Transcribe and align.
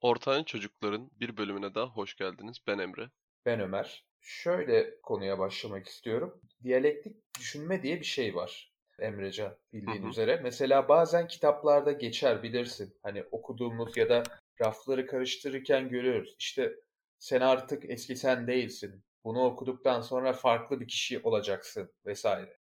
Ortağın 0.00 0.44
Çocukların 0.44 1.10
bir 1.20 1.36
bölümüne 1.36 1.74
daha 1.74 1.86
hoş 1.86 2.16
geldiniz. 2.16 2.56
Ben 2.66 2.78
Emre. 2.78 3.10
Ben 3.46 3.60
Ömer. 3.60 4.04
Şöyle 4.20 5.00
konuya 5.00 5.38
başlamak 5.38 5.86
istiyorum. 5.86 6.40
Diyalektik 6.62 7.16
düşünme 7.38 7.82
diye 7.82 8.00
bir 8.00 8.04
şey 8.04 8.34
var 8.34 8.72
Emrecan 8.98 9.56
bildiğin 9.72 10.02
Hı 10.02 10.06
hı. 10.06 10.10
üzere. 10.10 10.40
Mesela 10.42 10.88
bazen 10.88 11.28
kitaplarda 11.28 11.92
geçer 11.92 12.42
bilirsin. 12.42 12.94
Hani 13.02 13.24
okuduğumuz 13.30 13.96
ya 13.96 14.08
da 14.08 14.22
rafları 14.60 15.06
karıştırırken 15.06 15.88
görüyoruz. 15.88 16.36
İşte 16.38 16.74
sen 17.18 17.40
artık 17.40 17.90
eski 17.90 18.16
sen 18.16 18.46
değilsin. 18.46 19.04
Bunu 19.24 19.44
okuduktan 19.44 20.00
sonra 20.00 20.32
farklı 20.32 20.80
bir 20.80 20.88
kişi 20.88 21.20
olacaksın 21.20 21.92
vesaire. 22.06 22.56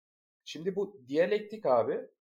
Şimdi 0.46 0.76
bu 0.76 1.02
diyalektik 1.08 1.66
abi 1.66 2.00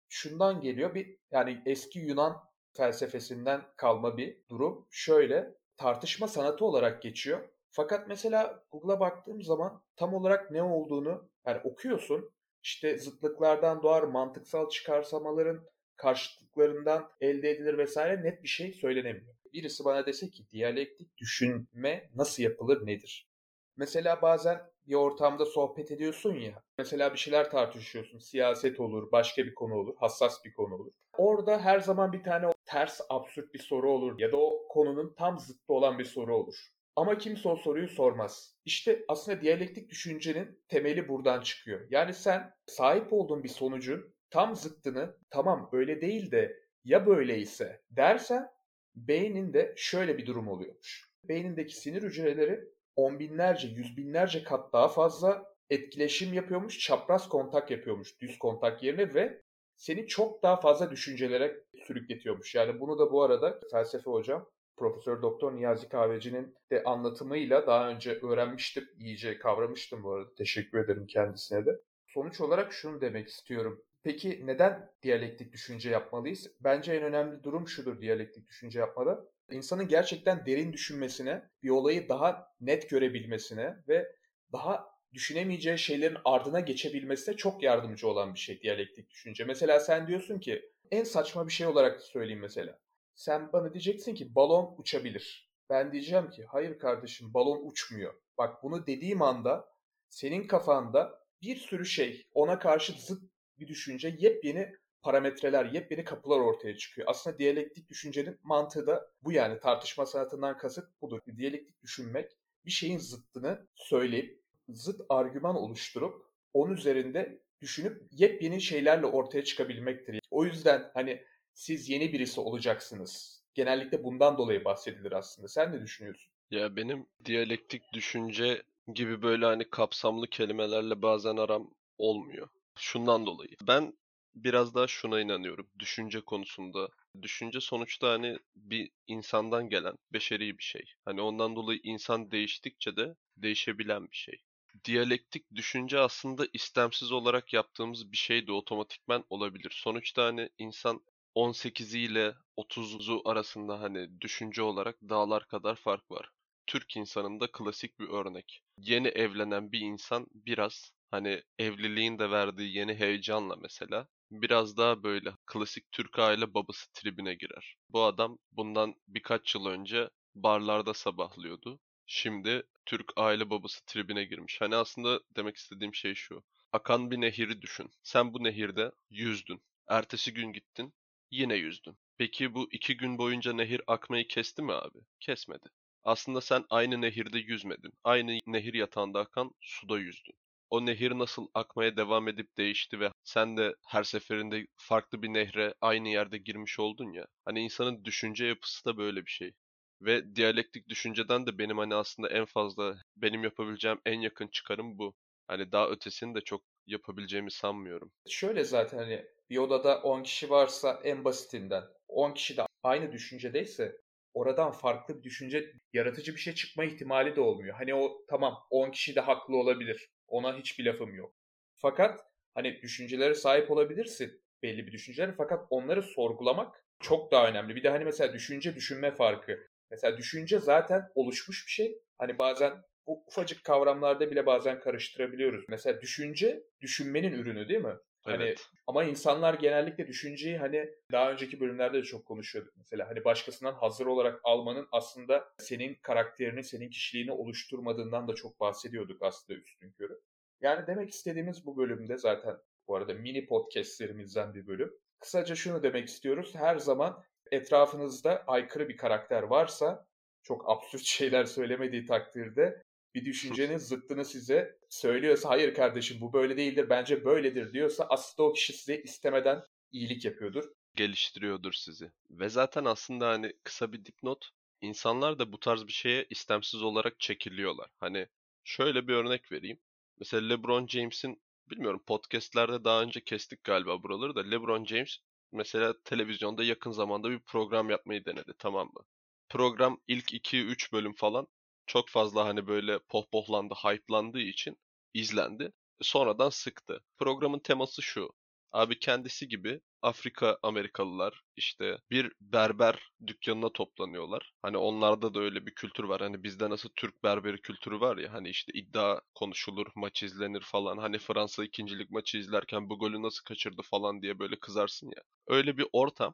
şundan 0.10 0.62
geliyor. 0.62 0.96
Bir 0.96 1.18
yani 1.32 1.62
eski 1.66 2.00
Yunan 2.00 2.47
felsefesinden 2.78 3.62
kalma 3.78 4.18
bir 4.18 4.38
durum. 4.50 4.88
Şöyle 4.90 5.56
tartışma 5.78 6.28
sanatı 6.28 6.66
olarak 6.66 7.02
geçiyor. 7.02 7.50
Fakat 7.70 8.08
mesela 8.08 8.64
Google'a 8.72 9.00
baktığım 9.00 9.42
zaman 9.42 9.84
tam 9.96 10.14
olarak 10.14 10.52
ne 10.52 10.64
olduğunu 10.64 11.30
yani 11.46 11.62
okuyorsun. 11.64 12.32
İşte 12.64 12.98
zıtlıklardan 12.98 13.84
doğar 13.84 14.04
mantıksal 14.04 14.70
çıkarsamaların 14.70 15.66
karşıtlıklarından 15.96 17.12
elde 17.22 17.50
edilir 17.50 17.78
vesaire 17.78 18.24
net 18.24 18.44
bir 18.44 18.48
şey 18.48 18.74
söylenemiyor. 18.74 19.36
Birisi 19.54 19.86
bana 19.86 20.06
dese 20.06 20.30
ki 20.30 20.50
diyalektik 20.50 21.18
düşünme 21.18 22.10
nasıl 22.16 22.44
yapılır 22.44 22.86
nedir? 22.86 23.30
Mesela 23.78 24.22
bazen 24.22 24.62
bir 24.88 24.96
ortamda 24.96 25.46
sohbet 25.46 25.92
ediyorsun 25.92 26.34
ya. 26.34 26.64
Mesela 26.78 27.14
bir 27.14 27.18
şeyler 27.18 27.52
tartışıyorsun. 27.52 28.20
Siyaset 28.20 28.80
olur, 28.80 29.12
başka 29.12 29.46
bir 29.46 29.56
konu 29.56 29.76
olur, 29.76 29.96
hassas 30.00 30.46
bir 30.46 30.54
konu 30.54 30.76
olur. 30.76 30.92
Orada 31.18 31.60
her 31.60 31.80
zaman 31.80 32.14
bir 32.14 32.24
tane 32.24 32.48
ters, 32.68 33.02
absürt 33.10 33.54
bir 33.54 33.60
soru 33.60 33.92
olur 33.92 34.20
ya 34.20 34.32
da 34.32 34.38
o 34.38 34.68
konunun 34.70 35.14
tam 35.18 35.40
zıttı 35.40 35.74
olan 35.74 36.00
bir 36.00 36.06
soru 36.06 36.36
olur. 36.36 36.56
Ama 36.96 37.18
kimse 37.18 37.50
o 37.50 37.56
soruyu 37.56 37.88
sormaz. 37.88 38.56
İşte 38.66 39.06
aslında 39.08 39.42
diyalektik 39.42 39.90
düşüncenin 39.90 40.64
temeli 40.68 41.08
buradan 41.08 41.42
çıkıyor. 41.42 41.88
Yani 41.90 42.14
sen 42.14 42.54
sahip 42.66 43.14
olduğun 43.14 43.44
bir 43.44 43.50
sonucun 43.50 44.14
tam 44.30 44.56
zıttını 44.56 45.18
tamam 45.30 45.70
öyle 45.72 46.02
değil 46.02 46.32
de 46.32 46.60
ya 46.84 47.08
böyleyse 47.08 47.82
dersen 47.92 48.50
beyninde 48.96 49.74
şöyle 49.78 50.18
bir 50.18 50.26
durum 50.26 50.48
oluyormuş. 50.48 51.12
Beynindeki 51.24 51.76
sinir 51.76 52.04
hücreleri 52.04 52.64
on 52.96 53.20
binlerce, 53.20 53.68
yüz 53.68 53.98
binlerce 53.98 54.44
kat 54.44 54.74
daha 54.74 54.88
fazla 54.88 55.46
etkileşim 55.70 56.34
yapıyormuş, 56.34 56.80
çapraz 56.80 57.30
kontak 57.30 57.72
yapıyormuş 57.72 58.22
düz 58.22 58.40
kontak 58.40 58.84
yerine 58.84 59.14
ve 59.14 59.42
seni 59.78 60.08
çok 60.08 60.44
daha 60.44 60.60
fazla 60.60 60.92
düşüncelere 60.92 61.64
sürükletiyormuş. 61.86 62.56
Yani 62.56 62.80
bunu 62.80 63.00
da 63.00 63.12
bu 63.12 63.24
arada 63.24 63.60
felsefe 63.72 64.12
hocam 64.12 64.50
Profesör 64.78 65.22
Doktor 65.22 65.56
Niyazi 65.56 65.90
Kahveci'nin 65.90 66.56
de 66.72 66.84
anlatımıyla 66.84 67.68
daha 67.68 67.90
önce 67.90 68.12
öğrenmiştim, 68.12 68.90
iyice 69.00 69.40
kavramıştım 69.40 70.04
bu 70.04 70.14
arada. 70.14 70.34
Teşekkür 70.38 70.78
ederim 70.78 71.08
kendisine 71.08 71.66
de. 71.66 71.82
Sonuç 72.08 72.42
olarak 72.42 72.74
şunu 72.74 73.02
demek 73.02 73.28
istiyorum. 73.28 73.84
Peki 74.04 74.42
neden 74.46 74.92
diyalektik 75.04 75.54
düşünce 75.54 75.90
yapmalıyız? 75.90 76.52
Bence 76.60 76.94
en 76.94 77.04
önemli 77.04 77.44
durum 77.44 77.68
şudur 77.68 78.02
diyalektik 78.02 78.48
düşünce 78.48 78.80
yapmada. 78.80 79.26
İnsanın 79.52 79.88
gerçekten 79.88 80.46
derin 80.46 80.74
düşünmesine, 80.74 81.50
bir 81.64 81.70
olayı 81.70 82.10
daha 82.10 82.48
net 82.62 82.90
görebilmesine 82.90 83.78
ve 83.88 84.16
daha 84.54 84.97
düşünemeyeceği 85.14 85.78
şeylerin 85.78 86.18
ardına 86.26 86.60
geçebilmesine 86.60 87.36
çok 87.36 87.64
yardımcı 87.64 88.08
olan 88.08 88.34
bir 88.34 88.40
şey 88.40 88.62
diyalektik 88.62 89.10
düşünce. 89.10 89.44
Mesela 89.44 89.80
sen 89.80 90.08
diyorsun 90.08 90.40
ki 90.40 90.72
en 90.92 91.04
saçma 91.04 91.48
bir 91.48 91.54
şey 91.54 91.68
olarak 91.68 92.02
söyleyeyim 92.02 92.42
mesela. 92.42 92.80
Sen 93.16 93.54
bana 93.54 93.74
diyeceksin 93.74 94.16
ki 94.16 94.36
balon 94.36 94.76
uçabilir. 94.78 95.52
Ben 95.70 95.92
diyeceğim 95.92 96.30
ki 96.30 96.46
hayır 96.46 96.80
kardeşim 96.80 97.34
balon 97.34 97.70
uçmuyor. 97.70 98.14
Bak 98.38 98.64
bunu 98.64 98.88
dediğim 98.88 99.22
anda 99.22 99.70
senin 100.10 100.48
kafanda 100.48 101.20
bir 101.42 101.56
sürü 101.56 101.86
şey 101.86 102.28
ona 102.34 102.60
karşı 102.60 102.94
zıt 102.94 103.24
bir 103.60 103.68
düşünce 103.68 104.16
yepyeni 104.20 104.76
parametreler, 105.02 105.66
yepyeni 105.66 106.04
kapılar 106.04 106.40
ortaya 106.40 106.78
çıkıyor. 106.78 107.08
Aslında 107.12 107.38
diyalektik 107.38 107.90
düşüncenin 107.90 108.40
mantığı 108.44 108.88
da 108.88 109.12
bu 109.22 109.32
yani 109.32 109.60
tartışma 109.60 110.06
sanatından 110.06 110.58
kasıt 110.58 111.02
budur. 111.02 111.20
Diyalektik 111.38 111.82
düşünmek 111.82 112.32
bir 112.66 112.72
şeyin 112.72 112.98
zıttını 112.98 113.68
söyleyip 113.76 114.47
zıt 114.70 115.02
argüman 115.10 115.56
oluşturup 115.56 116.26
onun 116.54 116.74
üzerinde 116.74 117.42
düşünüp 117.62 118.04
yepyeni 118.12 118.62
şeylerle 118.62 119.06
ortaya 119.06 119.44
çıkabilmektir. 119.44 120.20
O 120.32 120.46
yüzden 120.46 120.92
hani 120.94 121.24
siz 121.54 121.90
yeni 121.90 122.14
birisi 122.14 122.42
olacaksınız. 122.42 123.44
Genellikle 123.54 124.04
bundan 124.04 124.38
dolayı 124.38 124.66
bahsedilir 124.66 125.12
aslında. 125.12 125.48
Sen 125.48 125.72
ne 125.72 125.82
düşünüyorsun? 125.82 126.34
Ya 126.52 126.76
benim 126.76 127.06
diyalektik 127.26 127.94
düşünce 127.94 128.64
gibi 128.94 129.22
böyle 129.22 129.46
hani 129.46 129.70
kapsamlı 129.70 130.28
kelimelerle 130.28 131.02
bazen 131.02 131.38
aram 131.38 131.74
olmuyor. 131.98 132.48
Şundan 132.80 133.26
dolayı. 133.26 133.56
Ben 133.68 133.94
biraz 134.36 134.76
daha 134.76 134.88
şuna 134.88 135.22
inanıyorum. 135.22 135.68
Düşünce 135.80 136.22
konusunda. 136.22 136.90
Düşünce 137.22 137.62
sonuçta 137.62 138.12
hani 138.12 138.38
bir 138.56 138.90
insandan 139.08 139.70
gelen 139.70 139.96
beşeri 140.14 140.58
bir 140.58 140.64
şey. 140.64 140.86
Hani 141.06 141.22
ondan 141.22 141.56
dolayı 141.56 141.80
insan 141.84 142.32
değiştikçe 142.32 142.96
de 142.96 143.16
değişebilen 143.38 144.12
bir 144.12 144.16
şey. 144.16 144.42
Diyalektik 144.86 145.46
düşünce 145.56 146.00
aslında 146.00 146.48
istemsiz 146.54 147.12
olarak 147.12 147.54
yaptığımız 147.54 148.12
bir 148.12 148.18
şey 148.18 148.48
de 148.48 148.52
otomatikmen 148.52 149.24
olabilir. 149.30 149.72
Sonuçta 149.84 150.26
hani 150.26 150.50
insan 150.58 151.02
18'i 151.36 152.00
ile 152.00 152.36
30'u 152.58 153.22
arasında 153.30 153.82
hani 153.82 154.22
düşünce 154.22 154.62
olarak 154.62 154.98
dağlar 155.02 155.48
kadar 155.48 155.76
fark 155.76 156.12
var. 156.12 156.30
Türk 156.68 156.98
insanında 156.98 157.52
klasik 157.52 158.00
bir 158.00 158.10
örnek. 158.10 158.62
Yeni 158.78 159.08
evlenen 159.08 159.72
bir 159.72 159.80
insan 159.80 160.28
biraz 160.34 160.92
hani 161.12 161.44
evliliğin 161.60 162.20
de 162.20 162.32
verdiği 162.32 162.78
yeni 162.78 162.94
heyecanla 162.96 163.56
mesela 163.56 164.08
biraz 164.32 164.78
daha 164.78 165.04
böyle 165.04 165.34
klasik 165.46 165.92
Türk 165.92 166.20
aile 166.20 166.54
babası 166.54 166.92
tribine 166.94 167.34
girer. 167.36 167.76
Bu 167.90 168.04
adam 168.04 168.38
bundan 168.52 168.96
birkaç 169.08 169.56
yıl 169.56 169.66
önce 169.66 170.10
barlarda 170.36 170.94
sabahlıyordu. 170.94 171.80
Şimdi 172.10 172.64
Türk 172.86 173.12
aile 173.16 173.50
babası 173.50 173.86
tribine 173.86 174.24
girmiş. 174.24 174.62
Hani 174.62 174.76
aslında 174.76 175.20
demek 175.36 175.56
istediğim 175.56 175.96
şey 175.96 176.16
şu. 176.16 176.44
Akan 176.72 177.12
bir 177.12 177.22
nehiri 177.22 177.62
düşün. 177.62 177.92
Sen 178.04 178.34
bu 178.34 178.44
nehirde 178.44 178.92
yüzdün. 179.10 179.62
Ertesi 179.88 180.34
gün 180.34 180.54
gittin. 180.54 180.94
Yine 181.32 181.56
yüzdün. 181.56 181.98
Peki 182.18 182.54
bu 182.54 182.70
iki 182.72 182.98
gün 182.98 183.18
boyunca 183.18 183.54
nehir 183.54 183.82
akmayı 183.88 184.28
kesti 184.28 184.62
mi 184.62 184.74
abi? 184.74 184.98
Kesmedi. 185.20 185.66
Aslında 186.04 186.42
sen 186.42 186.66
aynı 186.70 187.02
nehirde 187.02 187.40
yüzmedin. 187.40 187.94
Aynı 188.04 188.40
nehir 188.48 188.74
yatağında 188.74 189.20
akan 189.20 189.52
suda 189.62 190.00
yüzdün. 190.00 190.36
O 190.70 190.86
nehir 190.86 191.12
nasıl 191.12 191.48
akmaya 191.54 191.98
devam 191.98 192.28
edip 192.28 192.58
değişti 192.58 193.00
ve 193.00 193.12
sen 193.24 193.58
de 193.58 193.76
her 193.88 194.04
seferinde 194.04 194.68
farklı 194.78 195.22
bir 195.22 195.30
nehre 195.30 195.74
aynı 195.82 196.10
yerde 196.10 196.38
girmiş 196.38 196.80
oldun 196.80 197.12
ya. 197.14 197.26
Hani 197.46 197.60
insanın 197.60 198.06
düşünce 198.06 198.46
yapısı 198.46 198.86
da 198.86 198.98
böyle 198.98 199.26
bir 199.26 199.32
şey. 199.32 199.54
Ve 200.02 200.36
diyalektik 200.36 200.90
düşünceden 200.90 201.46
de 201.46 201.58
benim 201.58 201.78
hani 201.78 201.96
aslında 201.96 202.30
en 202.30 202.46
fazla 202.46 202.98
benim 203.16 203.44
yapabileceğim 203.44 204.00
en 204.06 204.22
yakın 204.22 204.48
çıkarım 204.48 204.98
bu. 204.98 205.16
Hani 205.48 205.72
daha 205.72 205.90
ötesini 205.90 206.36
de 206.36 206.42
çok 206.42 206.62
yapabileceğimi 206.88 207.52
sanmıyorum. 207.52 208.12
Şöyle 208.30 208.64
zaten 208.64 208.98
hani 208.98 209.26
bir 209.50 209.58
odada 209.58 210.02
10 210.02 210.24
kişi 210.24 210.50
varsa 210.50 211.02
en 211.04 211.26
basitinden 211.26 211.84
10 212.08 212.34
kişi 212.34 212.58
de 212.58 212.62
aynı 212.84 213.12
düşüncedeyse 213.12 213.98
oradan 214.34 214.72
farklı 214.72 215.18
bir 215.18 215.24
düşünce, 215.24 215.74
yaratıcı 215.94 216.36
bir 216.36 216.40
şey 216.40 216.54
çıkma 216.54 216.86
ihtimali 216.86 217.36
de 217.36 217.42
olmuyor. 217.42 217.76
Hani 217.76 217.96
o 217.96 218.26
tamam 218.30 218.58
10 218.70 218.92
kişi 218.92 219.16
de 219.16 219.20
haklı 219.20 219.58
olabilir. 219.58 220.10
Ona 220.28 220.58
hiçbir 220.58 220.86
lafım 220.86 221.16
yok. 221.16 221.34
Fakat 221.76 222.20
hani 222.54 222.82
düşüncelere 222.82 223.36
sahip 223.36 223.72
olabilirsin 223.72 224.42
belli 224.64 224.88
bir 224.88 224.92
düşünceler 224.92 225.36
fakat 225.38 225.68
onları 225.70 226.04
sorgulamak 226.04 226.86
çok 227.00 227.32
daha 227.32 227.48
önemli. 227.48 227.76
Bir 227.76 227.84
de 227.84 227.90
hani 227.90 228.06
mesela 228.06 228.34
düşünce 228.34 228.76
düşünme 228.76 229.12
farkı. 229.12 229.68
Mesela 229.92 230.18
düşünce 230.18 230.60
zaten 230.60 231.10
oluşmuş 231.16 231.68
bir 231.68 231.72
şey. 231.72 232.02
Hani 232.18 232.40
bazen 232.40 232.84
bu 233.08 233.24
ufacık 233.28 233.64
kavramlarda 233.64 234.32
bile 234.32 234.46
bazen 234.46 234.80
karıştırabiliyoruz. 234.80 235.66
Mesela 235.70 236.02
düşünce 236.02 236.64
düşünmenin 236.82 237.34
ürünü 237.34 237.70
değil 237.70 237.82
mi? 237.82 237.96
Hani 238.24 238.44
Evet. 238.44 238.70
ama 238.88 239.04
insanlar 239.04 239.54
genellikle 239.54 240.08
düşünceyi 240.08 240.58
hani 240.58 240.90
daha 241.12 241.32
önceki 241.32 241.60
bölümlerde 241.60 241.98
de 241.98 242.04
çok 242.04 242.26
konuşuyorduk 242.26 242.74
mesela. 242.78 243.10
Hani 243.10 243.26
başkasından 243.26 243.74
hazır 243.74 244.06
olarak 244.06 244.40
almanın 244.44 244.88
aslında 244.92 245.50
senin 245.58 245.96
karakterini, 246.02 246.64
senin 246.64 246.90
kişiliğini 246.90 247.32
oluşturmadığından 247.32 248.28
da 248.28 248.36
çok 248.36 248.60
bahsediyorduk 248.60 249.22
aslında 249.22 249.60
üstün 249.60 249.92
körü. 249.92 250.20
Yani 250.62 250.88
demek 250.88 251.10
istediğimiz 251.10 251.66
bu 251.66 251.78
bölümde 251.78 252.18
zaten 252.18 252.58
bu 252.88 252.96
arada 252.96 253.14
mini 253.14 253.46
podcastlerimizden 253.46 254.54
bir 254.54 254.68
bölüm. 254.68 254.94
Kısaca 255.20 255.56
şunu 255.56 255.84
demek 255.84 256.08
istiyoruz. 256.08 256.56
Her 256.56 256.78
zaman 256.78 257.24
etrafınızda 257.52 258.44
aykırı 258.48 258.90
bir 258.90 258.98
karakter 258.98 259.44
varsa 259.44 260.06
çok 260.44 260.70
absürt 260.70 261.02
şeyler 261.06 261.46
söylemediği 261.46 262.06
takdirde 262.06 262.84
bir 263.16 263.26
düşüncenin 263.26 263.78
zıttını 263.78 264.26
size 264.26 264.80
söylüyorsa 264.90 265.50
hayır 265.50 265.74
kardeşim 265.74 266.22
bu 266.22 266.34
böyle 266.34 266.58
değildir 266.58 266.90
bence 266.90 267.26
böyledir 267.26 267.74
diyorsa 267.74 268.08
aslında 268.10 268.50
o 268.50 268.54
kişi 268.54 268.74
size 268.74 269.02
istemeden 269.02 269.64
iyilik 269.92 270.26
yapıyordur. 270.26 270.64
Geliştiriyordur 270.96 271.74
sizi. 271.74 272.12
Ve 272.30 272.50
zaten 272.50 272.86
aslında 272.86 273.30
hani 273.30 273.54
kısa 273.64 273.94
bir 273.94 274.06
dipnot. 274.06 274.50
insanlar 274.82 275.40
da 275.40 275.52
bu 275.52 275.60
tarz 275.60 275.88
bir 275.88 275.92
şeye 275.92 276.26
istemsiz 276.30 276.82
olarak 276.82 277.20
çekiliyorlar. 277.20 277.90
Hani 278.00 278.28
şöyle 278.64 279.08
bir 279.08 279.14
örnek 279.14 279.52
vereyim. 279.52 279.80
Mesela 280.20 280.48
LeBron 280.48 280.88
James'in 280.88 281.42
bilmiyorum 281.70 282.04
podcast'lerde 282.08 282.84
daha 282.84 283.02
önce 283.02 283.24
kestik 283.24 283.64
galiba 283.64 284.04
buraları 284.04 284.36
da 284.36 284.44
LeBron 284.44 284.86
James 284.86 285.18
mesela 285.52 285.94
televizyonda 286.04 286.64
yakın 286.64 286.92
zamanda 286.92 287.30
bir 287.30 287.40
program 287.40 287.90
yapmayı 287.90 288.26
denedi 288.26 288.54
tamam 288.60 288.88
mı? 288.88 289.02
Program 289.50 289.98
ilk 290.08 290.34
2-3 290.34 290.94
bölüm 290.94 291.14
falan 291.14 291.48
çok 291.88 292.10
fazla 292.10 292.46
hani 292.46 292.68
böyle 292.68 293.00
pohpohlandı, 293.00 293.74
hype'landığı 293.74 294.40
için 294.40 294.78
izlendi. 295.14 295.72
Sonradan 296.02 296.50
sıktı. 296.50 297.04
Programın 297.18 297.60
teması 297.60 298.02
şu. 298.02 298.30
Abi 298.72 299.00
kendisi 299.00 299.48
gibi 299.48 299.82
Afrika 300.02 300.58
Amerikalılar 300.64 301.42
işte 301.56 301.98
bir 302.12 302.32
berber 302.42 303.12
dükkanına 303.28 303.70
toplanıyorlar. 303.74 304.54
Hani 304.62 304.78
onlarda 304.78 305.34
da 305.34 305.40
öyle 305.40 305.66
bir 305.66 305.76
kültür 305.76 306.04
var. 306.04 306.22
Hani 306.22 306.44
bizde 306.44 306.70
nasıl 306.70 306.90
Türk 306.96 307.24
berberi 307.24 307.62
kültürü 307.62 308.00
var 308.00 308.18
ya 308.18 308.34
hani 308.34 308.50
işte 308.50 308.72
iddia 308.74 309.22
konuşulur, 309.36 309.88
maç 309.96 310.24
izlenir 310.24 310.62
falan. 310.62 310.98
Hani 310.98 311.18
Fransa 311.20 311.64
ikincilik 311.66 312.10
maçı 312.12 312.38
izlerken 312.38 312.90
bu 312.90 313.00
golü 313.00 313.22
nasıl 313.22 313.44
kaçırdı 313.44 313.82
falan 313.82 314.22
diye 314.22 314.40
böyle 314.40 314.56
kızarsın 314.60 315.08
ya. 315.18 315.24
Öyle 315.48 315.78
bir 315.78 315.88
ortam. 315.94 316.34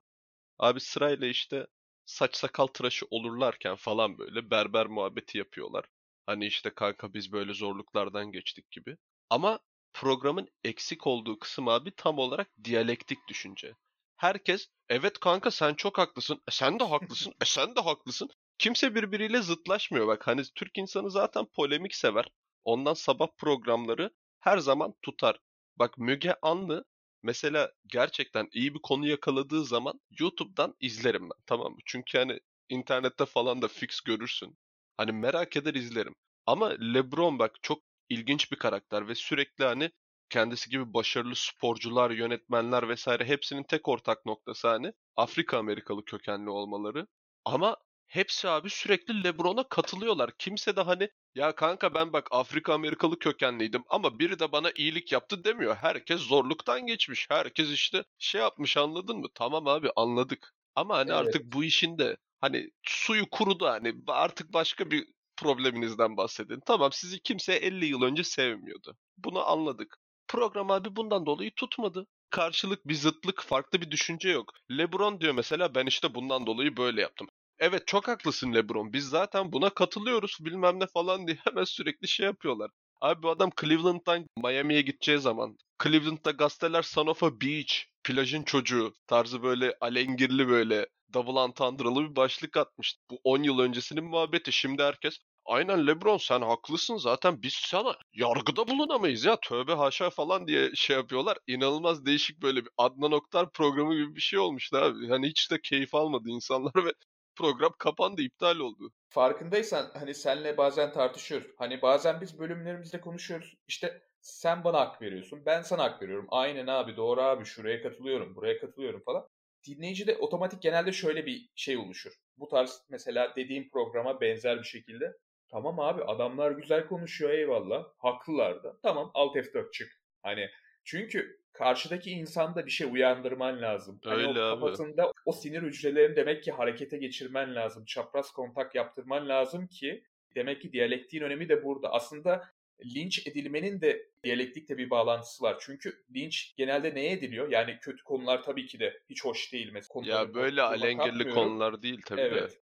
Abi 0.60 0.80
sırayla 0.80 1.28
işte 1.28 1.68
saç 2.06 2.36
sakal 2.36 2.68
tıraşı 2.68 3.06
olurlarken 3.12 3.76
falan 3.76 4.18
böyle 4.18 4.52
berber 4.52 4.88
muhabbeti 4.88 5.38
yapıyorlar. 5.38 5.86
Hani 6.26 6.46
işte 6.46 6.70
kanka 6.70 7.14
biz 7.14 7.32
böyle 7.32 7.54
zorluklardan 7.54 8.32
geçtik 8.32 8.72
gibi. 8.72 8.98
Ama 9.30 9.60
programın 9.94 10.50
eksik 10.64 11.08
olduğu 11.08 11.40
kısım 11.40 11.68
abi 11.68 11.92
tam 11.92 12.20
olarak 12.20 12.50
diyalektik 12.64 13.28
düşünce. 13.28 13.76
Herkes 14.18 14.68
evet 14.90 15.20
kanka 15.20 15.52
sen 15.52 15.74
çok 15.74 15.98
haklısın. 15.98 16.42
E 16.48 16.52
sen 16.52 16.80
de 16.80 16.84
haklısın. 16.84 17.34
e 17.42 17.46
sen 17.46 17.76
de 17.76 17.82
haklısın. 17.82 18.30
Kimse 18.58 18.96
birbiriyle 18.96 19.42
zıtlaşmıyor 19.42 20.08
bak. 20.08 20.28
Hani 20.28 20.44
Türk 20.56 20.78
insanı 20.78 21.12
zaten 21.12 21.46
polemik 21.46 21.96
sever. 21.96 22.26
Ondan 22.64 22.94
sabah 22.94 23.28
programları 23.38 24.12
her 24.40 24.58
zaman 24.58 24.94
tutar. 25.02 25.40
Bak 25.76 25.98
Müge 25.98 26.36
Anlı 26.42 26.86
mesela 27.24 27.72
gerçekten 27.88 28.50
iyi 28.54 28.74
bir 28.74 28.80
konu 28.80 29.08
yakaladığı 29.08 29.66
zaman 29.66 30.00
YouTube'dan 30.20 30.76
izlerim 30.80 31.24
ben 31.24 31.44
tamam 31.46 31.72
mı? 31.72 31.80
Çünkü 31.86 32.18
hani 32.18 32.40
internette 32.70 33.26
falan 33.26 33.62
da 33.62 33.68
fix 33.68 34.02
görürsün. 34.02 34.58
Hani 34.98 35.12
merak 35.12 35.58
eder 35.58 35.74
izlerim. 35.74 36.16
Ama 36.46 36.70
LeBron 36.70 37.40
bak 37.40 37.52
çok 37.62 37.84
ilginç 38.10 38.52
bir 38.52 38.58
karakter 38.58 39.08
ve 39.08 39.16
sürekli 39.16 39.66
hani 39.66 39.92
kendisi 40.30 40.70
gibi 40.70 40.94
başarılı 40.94 41.36
sporcular, 41.36 42.12
yönetmenler 42.12 42.90
vesaire 42.90 43.26
hepsinin 43.26 43.64
tek 43.64 43.88
ortak 43.88 44.26
noktası 44.26 44.68
hani 44.68 44.94
Afrika 45.16 45.58
Amerikalı 45.58 46.06
kökenli 46.06 46.50
olmaları. 46.50 47.08
Ama 47.46 47.78
hepsi 48.08 48.50
abi 48.50 48.70
sürekli 48.70 49.24
LeBron'a 49.24 49.70
katılıyorlar. 49.70 50.32
Kimse 50.40 50.76
de 50.76 50.82
hani 50.82 51.10
ya 51.36 51.56
kanka 51.56 51.94
ben 51.94 52.14
bak 52.14 52.28
Afrika 52.32 52.74
Amerikalı 52.74 53.20
kökenliydim 53.20 53.84
ama 53.90 54.20
biri 54.20 54.40
de 54.40 54.52
bana 54.52 54.72
iyilik 54.76 55.12
yaptı 55.12 55.44
demiyor. 55.44 55.76
Herkes 55.76 56.22
zorluktan 56.22 56.82
geçmiş. 56.88 57.28
Herkes 57.30 57.70
işte 57.72 58.04
şey 58.18 58.42
yapmış 58.42 58.78
anladın 58.78 59.18
mı? 59.18 59.28
Tamam 59.36 59.68
abi 59.68 59.90
anladık. 59.96 60.54
Ama 60.76 60.98
hani 60.98 61.14
Evet. 61.14 61.14
artık 61.14 61.44
bu 61.46 61.64
işin 61.64 61.98
de 61.98 62.18
hani 62.42 62.70
suyu 62.84 63.30
kurudu 63.32 63.66
hani 63.66 63.94
artık 64.08 64.54
başka 64.54 64.92
bir 64.92 65.08
probleminizden 65.38 66.18
bahsedin. 66.18 66.60
Tamam 66.66 66.92
sizi 66.92 67.20
kimse 67.20 67.54
50 67.54 67.86
yıl 67.86 68.02
önce 68.02 68.24
sevmiyordu. 68.24 68.98
Bunu 69.18 69.50
anladık. 69.50 69.98
Program 70.28 70.72
abi 70.72 70.96
bundan 70.96 71.26
dolayı 71.26 71.52
tutmadı. 71.56 72.08
Karşılık 72.30 72.88
bir 72.88 72.96
zıtlık, 72.96 73.42
farklı 73.42 73.82
bir 73.82 73.92
düşünce 73.92 74.30
yok. 74.30 74.52
LeBron 74.72 75.22
diyor 75.22 75.34
mesela 75.34 75.76
ben 75.76 75.86
işte 75.86 76.16
bundan 76.16 76.46
dolayı 76.46 76.78
böyle 76.78 77.02
yaptım. 77.02 77.28
Evet 77.60 77.88
çok 77.88 78.08
haklısın 78.08 78.54
LeBron. 78.54 78.94
Biz 78.94 79.10
zaten 79.10 79.52
buna 79.52 79.70
katılıyoruz 79.70 80.38
bilmem 80.40 80.80
ne 80.80 80.88
falan 80.88 81.28
diye 81.28 81.38
hemen 81.44 81.64
sürekli 81.64 82.08
şey 82.08 82.26
yapıyorlar. 82.26 82.72
Abi 83.02 83.24
bu 83.24 83.30
adam 83.30 83.50
Cleveland'dan 83.62 84.26
Miami'ye 84.44 84.82
gideceği 84.82 85.20
zaman 85.20 85.58
Cleveland'da 85.84 86.32
gazeteler 86.32 86.82
son 86.82 87.08
of 87.08 87.24
a 87.24 87.42
beach, 87.42 87.74
plajın 88.04 88.44
çocuğu 88.44 88.94
tarzı 89.08 89.44
böyle 89.44 89.78
alengirli 89.82 90.48
böyle 90.48 90.88
double 91.14 91.40
entendre'lı 91.40 92.10
bir 92.10 92.16
başlık 92.16 92.58
atmış. 92.58 92.98
Bu 93.12 93.20
10 93.24 93.44
yıl 93.44 93.60
öncesinin 93.60 94.04
muhabbeti. 94.06 94.52
Şimdi 94.52 94.84
herkes 94.84 95.18
aynen 95.46 95.88
LeBron 95.88 96.18
sen 96.18 96.42
haklısın 96.42 96.98
zaten 96.98 97.42
biz 97.42 97.54
sana 97.54 97.96
yargıda 98.14 98.68
bulunamayız 98.68 99.26
ya 99.26 99.38
tövbe 99.44 99.74
haşa 99.74 100.10
falan 100.10 100.48
diye 100.48 100.70
şey 100.76 100.96
yapıyorlar. 100.96 101.38
İnanılmaz 101.48 102.06
değişik 102.06 102.42
böyle 102.42 102.62
bir 102.62 102.70
Adnan 102.78 103.12
Oktar 103.12 103.52
programı 103.52 103.96
gibi 103.96 104.16
bir 104.16 104.22
şey 104.22 104.40
olmuştu 104.40 104.78
abi. 104.78 105.10
Hani 105.10 105.28
hiç 105.28 105.52
de 105.52 105.62
keyif 105.62 105.96
almadı 105.96 106.30
insanlar 106.30 106.74
ve 106.86 106.94
program 107.36 107.74
kapandı, 107.80 108.22
iptal 108.22 108.60
oldu. 108.60 108.92
Farkındaysan 109.10 109.92
hani 109.94 110.14
senle 110.14 110.58
bazen 110.58 110.92
tartışıyoruz. 110.92 111.48
Hani 111.58 111.82
bazen 111.82 112.22
biz 112.22 112.40
bölümlerimizde 112.40 113.02
konuşuyoruz. 113.02 113.56
İşte 113.68 114.02
sen 114.22 114.64
bana 114.64 114.80
hak 114.80 115.02
veriyorsun. 115.02 115.46
Ben 115.46 115.62
sana 115.62 115.84
hak 115.84 116.02
veriyorum. 116.02 116.28
Aynen 116.30 116.68
abi 116.68 116.98
doğru 116.98 117.22
abi 117.22 117.46
şuraya 117.46 117.82
katılıyorum. 117.82 118.36
Buraya 118.36 118.60
katılıyorum 118.60 119.02
falan. 119.06 119.28
Dinleyicide 119.68 120.18
otomatik 120.18 120.62
genelde 120.62 120.92
şöyle 120.92 121.26
bir 121.26 121.50
şey 121.56 121.78
oluşur. 121.78 122.14
Bu 122.38 122.48
tarz 122.48 122.82
mesela 122.90 123.34
dediğim 123.36 123.70
programa 123.70 124.22
benzer 124.22 124.58
bir 124.58 124.68
şekilde. 124.68 125.14
Tamam 125.50 125.80
abi 125.80 126.04
adamlar 126.04 126.52
güzel 126.52 126.88
konuşuyor 126.88 127.32
eyvallah. 127.32 127.86
Haklılar 127.98 128.64
da. 128.64 128.78
Tamam 128.84 129.12
alt 129.14 129.36
F4 129.36 129.72
çık. 129.72 130.02
Hani 130.22 130.50
çünkü 130.84 131.40
karşıdaki 131.52 132.12
insanda 132.12 132.66
bir 132.66 132.72
şey 132.72 132.88
uyandırman 132.92 133.62
lazım. 133.62 134.00
Hani 134.04 134.28
Öyle 134.28 134.40
o 134.40 134.44
abi. 134.44 134.60
kafasında 134.60 135.12
o 135.26 135.32
sinir 135.32 135.62
hücrelerini 135.62 136.16
demek 136.16 136.44
ki 136.44 136.52
harekete 136.52 136.98
geçirmen 136.98 137.56
lazım. 137.56 137.86
Çapraz 137.86 138.32
kontak 138.32 138.76
yaptırman 138.76 139.30
lazım 139.30 139.68
ki 139.68 140.04
demek 140.36 140.62
ki 140.62 140.72
diyalektiğin 140.72 141.24
önemi 141.24 141.50
de 141.50 141.64
burada. 141.64 141.92
Aslında 141.92 142.50
linç 142.86 143.28
edilmenin 143.28 143.82
de 143.82 144.10
diyalektikle 144.24 144.78
bir 144.78 144.90
bağlantısı 144.90 145.44
var. 145.44 145.58
Çünkü 145.60 146.04
linç 146.16 146.54
genelde 146.58 146.96
neye 146.96 147.12
ediliyor? 147.12 147.52
Yani 147.52 147.78
kötü 147.82 148.04
konular 148.04 148.44
tabii 148.44 148.66
ki 148.66 148.80
de 148.80 149.02
hiç 149.10 149.26
hoş 149.26 149.54
değil. 149.54 149.70
Mesela 149.74 149.88
konuları 149.88 150.28
Ya 150.28 150.34
böyle 150.34 150.62
alengirli 150.62 151.30
konular 151.30 151.82
değil 151.82 152.02
tabii 152.06 152.22
de. 152.22 152.26
Evet. 152.26 152.60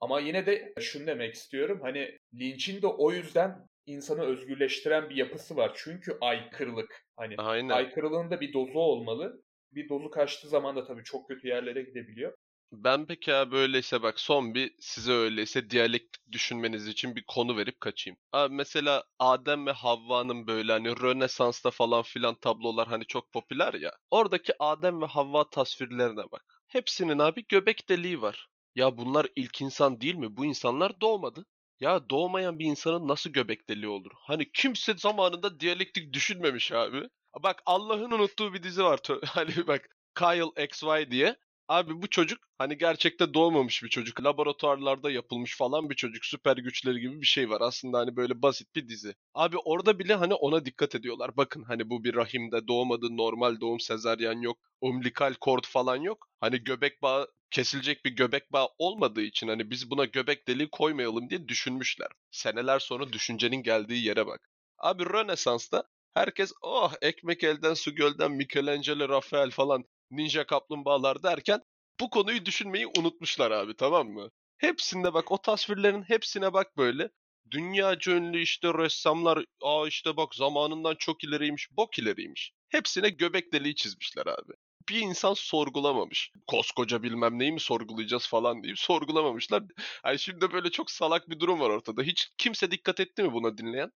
Ama 0.00 0.20
yine 0.20 0.46
de 0.46 0.74
şunu 0.80 1.06
demek 1.06 1.34
istiyorum. 1.34 1.78
Hani 1.82 2.18
linçin 2.34 2.82
de 2.82 2.86
o 2.86 3.12
yüzden 3.12 3.68
insanı 3.86 4.22
özgürleştiren 4.22 5.10
bir 5.10 5.16
yapısı 5.16 5.56
var. 5.56 5.72
Çünkü 5.74 6.18
aykırılık. 6.20 7.06
Hani 7.16 7.34
Aynen. 7.38 7.74
aykırılığın 7.74 8.30
da 8.30 8.40
bir 8.40 8.52
dozu 8.52 8.78
olmalı. 8.78 9.42
Bir 9.72 9.88
dozu 9.88 10.10
kaçtığı 10.10 10.48
zaman 10.48 10.76
da 10.76 10.84
tabii 10.84 11.04
çok 11.04 11.28
kötü 11.28 11.48
yerlere 11.48 11.82
gidebiliyor. 11.82 12.34
Ben 12.72 13.06
peki 13.06 13.34
abi 13.34 13.56
öyleyse 13.56 14.02
bak 14.02 14.20
son 14.20 14.54
bir 14.54 14.74
size 14.80 15.12
öyleyse 15.12 15.70
diyalektik 15.70 16.32
düşünmeniz 16.32 16.86
için 16.88 17.16
bir 17.16 17.24
konu 17.26 17.56
verip 17.56 17.80
kaçayım. 17.80 18.18
Abi 18.32 18.54
mesela 18.54 19.04
Adem 19.18 19.66
ve 19.66 19.70
Havva'nın 19.72 20.46
böyle 20.46 20.72
hani 20.72 21.00
Rönesans'ta 21.00 21.70
falan 21.70 22.02
filan 22.02 22.34
tablolar 22.34 22.88
hani 22.88 23.06
çok 23.06 23.32
popüler 23.32 23.74
ya. 23.74 23.92
Oradaki 24.10 24.52
Adem 24.58 25.02
ve 25.02 25.06
Havva 25.06 25.50
tasvirlerine 25.50 26.30
bak. 26.32 26.62
Hepsinin 26.68 27.18
abi 27.18 27.44
göbek 27.48 27.88
deliği 27.88 28.22
var. 28.22 28.48
Ya 28.74 28.96
bunlar 28.98 29.26
ilk 29.36 29.60
insan 29.60 30.00
değil 30.00 30.14
mi? 30.14 30.36
Bu 30.36 30.44
insanlar 30.44 31.00
doğmadı. 31.00 31.46
Ya 31.80 32.10
doğmayan 32.10 32.58
bir 32.58 32.64
insanın 32.66 33.08
nasıl 33.08 33.30
göbek 33.30 33.68
deliği 33.68 33.88
olur? 33.88 34.10
Hani 34.16 34.52
kimse 34.52 34.94
zamanında 34.94 35.60
diyalektik 35.60 36.12
düşünmemiş 36.12 36.72
abi. 36.72 37.08
Bak 37.42 37.62
Allah'ın 37.66 38.10
unuttuğu 38.10 38.54
bir 38.54 38.62
dizi 38.62 38.84
var. 38.84 39.00
Hani 39.26 39.66
bak 39.66 39.88
Kyle 40.18 40.64
XY 40.64 41.10
diye. 41.10 41.36
Abi 41.72 42.02
bu 42.02 42.10
çocuk 42.10 42.38
hani 42.58 42.78
gerçekte 42.78 43.34
doğmamış 43.34 43.82
bir 43.82 43.88
çocuk. 43.88 44.24
Laboratuvarlarda 44.24 45.10
yapılmış 45.10 45.56
falan 45.56 45.90
bir 45.90 45.94
çocuk. 45.94 46.24
Süper 46.24 46.56
güçleri 46.56 47.00
gibi 47.00 47.20
bir 47.20 47.26
şey 47.26 47.50
var. 47.50 47.60
Aslında 47.60 47.98
hani 47.98 48.16
böyle 48.16 48.42
basit 48.42 48.74
bir 48.74 48.88
dizi. 48.88 49.14
Abi 49.34 49.56
orada 49.58 49.98
bile 49.98 50.14
hani 50.14 50.34
ona 50.34 50.64
dikkat 50.64 50.94
ediyorlar. 50.94 51.36
Bakın 51.36 51.62
hani 51.62 51.90
bu 51.90 52.04
bir 52.04 52.14
rahimde 52.14 52.68
doğmadı. 52.68 53.16
Normal 53.16 53.60
doğum 53.60 53.80
sezaryen 53.80 54.40
yok. 54.40 54.58
Umbilikal 54.80 55.34
kord 55.34 55.64
falan 55.64 55.96
yok. 55.96 56.28
Hani 56.40 56.64
göbek 56.64 57.02
bağı 57.02 57.28
kesilecek 57.50 58.04
bir 58.04 58.10
göbek 58.10 58.52
bağı 58.52 58.68
olmadığı 58.78 59.22
için 59.22 59.48
hani 59.48 59.70
biz 59.70 59.90
buna 59.90 60.04
göbek 60.04 60.48
deliği 60.48 60.68
koymayalım 60.70 61.30
diye 61.30 61.48
düşünmüşler. 61.48 62.08
Seneler 62.30 62.78
sonra 62.78 63.12
düşüncenin 63.12 63.62
geldiği 63.62 64.04
yere 64.04 64.26
bak. 64.26 64.48
Abi 64.78 65.04
Rönesans'ta 65.04 65.84
herkes 66.14 66.52
oh 66.62 66.92
ekmek 67.02 67.44
elden 67.44 67.74
su 67.74 67.94
gölden 67.94 68.32
Michelangelo, 68.32 69.08
Rafael 69.08 69.50
falan 69.50 69.84
ninja 70.12 70.46
kaplumbağalar 70.46 71.22
derken 71.22 71.62
bu 72.00 72.10
konuyu 72.10 72.46
düşünmeyi 72.46 72.86
unutmuşlar 72.86 73.50
abi 73.50 73.76
tamam 73.76 74.08
mı? 74.08 74.30
Hepsinde 74.58 75.14
bak 75.14 75.32
o 75.32 75.42
tasvirlerin 75.42 76.02
hepsine 76.02 76.52
bak 76.52 76.76
böyle. 76.76 77.10
Dünyaca 77.50 78.12
ünlü 78.12 78.42
işte 78.42 78.74
ressamlar 78.74 79.44
aa 79.62 79.86
işte 79.88 80.16
bak 80.16 80.34
zamanından 80.34 80.94
çok 80.94 81.24
ileriymiş 81.24 81.68
bok 81.76 81.98
ileriymiş. 81.98 82.52
Hepsine 82.68 83.08
göbek 83.08 83.52
deliği 83.52 83.74
çizmişler 83.74 84.26
abi. 84.26 84.52
Bir 84.88 85.00
insan 85.00 85.34
sorgulamamış. 85.34 86.30
Koskoca 86.46 87.02
bilmem 87.02 87.38
neyi 87.38 87.52
mi 87.52 87.60
sorgulayacağız 87.60 88.28
falan 88.28 88.62
deyip 88.62 88.78
sorgulamamışlar. 88.78 89.62
Yani 90.04 90.18
şimdi 90.18 90.52
böyle 90.52 90.70
çok 90.70 90.90
salak 90.90 91.30
bir 91.30 91.40
durum 91.40 91.60
var 91.60 91.70
ortada. 91.70 92.02
Hiç 92.02 92.28
kimse 92.38 92.70
dikkat 92.70 93.00
etti 93.00 93.22
mi 93.22 93.32
buna 93.32 93.58
dinleyen? 93.58 93.92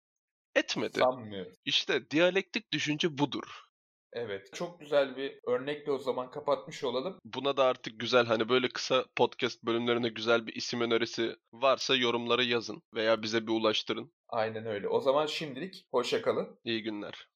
Etmedi. 0.54 0.98
Sanmıyorum. 0.98 1.52
İşte 1.64 2.10
diyalektik 2.10 2.72
düşünce 2.72 3.18
budur. 3.18 3.65
Evet. 4.16 4.48
Çok 4.54 4.80
güzel 4.80 5.16
bir 5.16 5.38
örnekle 5.46 5.92
o 5.92 5.98
zaman 5.98 6.30
kapatmış 6.30 6.84
olalım. 6.84 7.18
Buna 7.24 7.56
da 7.56 7.64
artık 7.64 8.00
güzel 8.00 8.26
hani 8.26 8.48
böyle 8.48 8.68
kısa 8.68 9.04
podcast 9.16 9.62
bölümlerine 9.62 10.08
güzel 10.08 10.46
bir 10.46 10.54
isim 10.54 10.80
önerisi 10.80 11.36
varsa 11.52 11.96
yorumlara 11.96 12.42
yazın 12.42 12.82
veya 12.94 13.22
bize 13.22 13.46
bir 13.46 13.52
ulaştırın. 13.52 14.12
Aynen 14.28 14.66
öyle. 14.66 14.88
O 14.88 15.00
zaman 15.00 15.26
şimdilik 15.26 15.86
hoşça 15.90 16.22
kalın. 16.22 16.58
İyi 16.64 16.82
günler. 16.82 17.28